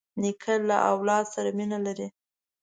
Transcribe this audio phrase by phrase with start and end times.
[0.21, 2.07] نیکه له اولاد سره مینه لري.